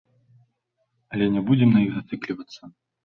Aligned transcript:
Але 1.15 1.25
не 1.35 1.41
будзем 1.49 1.69
на 1.77 1.85
іх 1.85 1.93
зацыклівацца. 1.99 2.61